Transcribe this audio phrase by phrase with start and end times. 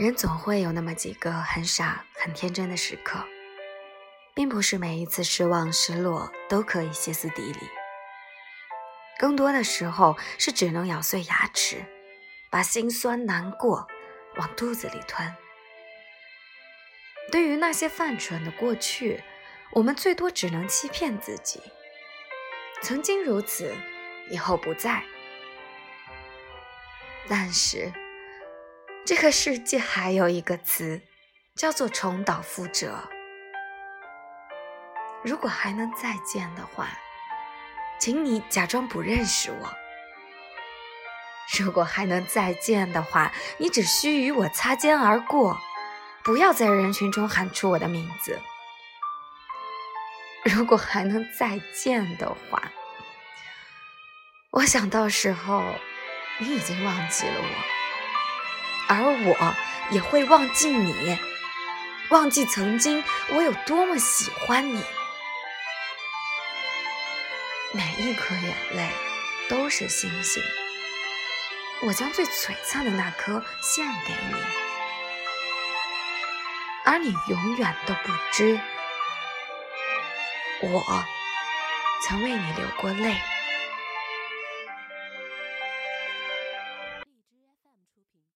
[0.00, 3.22] 人总会有那么几个很傻、很天真的时刻，
[4.32, 7.58] 并不是每一次失望、失落都可以歇斯底里，
[9.18, 11.84] 更多的时候是只能咬碎牙齿，
[12.48, 13.86] 把心酸难过
[14.36, 15.36] 往肚子里吞。
[17.30, 19.22] 对于那些犯蠢的过去，
[19.72, 21.60] 我们最多只能欺骗自己：
[22.80, 23.76] 曾经如此，
[24.30, 25.02] 以后不再。
[27.28, 27.92] 但是。
[29.10, 31.02] 这个世界还有一个词，
[31.56, 33.10] 叫做重蹈覆辙。
[35.24, 36.86] 如果还能再见的话，
[37.98, 39.68] 请你假装不认识我；
[41.58, 45.60] 如果还能再见的话，你只需与我擦肩而过，
[46.22, 48.38] 不要在人群中喊出我的名字。
[50.44, 52.62] 如果还能再见的话，
[54.52, 55.64] 我想到时候
[56.38, 57.79] 你已经忘记了我。
[58.90, 59.54] 而我
[59.92, 61.16] 也会忘记你，
[62.08, 64.84] 忘记曾经我有多么喜欢你。
[67.72, 68.90] 每一颗眼泪
[69.48, 70.42] 都是星星，
[71.82, 74.34] 我将最璀璨的那颗献给你，
[76.84, 78.58] 而你永远都不知，
[80.62, 81.04] 我
[82.02, 83.14] 曾为你流过泪。